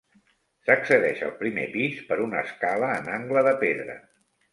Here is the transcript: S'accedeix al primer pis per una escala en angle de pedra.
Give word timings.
S'accedeix 0.69 1.19
al 1.27 1.33
primer 1.41 1.65
pis 1.73 1.99
per 2.07 2.17
una 2.23 2.39
escala 2.47 2.89
en 3.03 3.13
angle 3.17 3.45
de 3.49 3.53
pedra. 3.65 3.99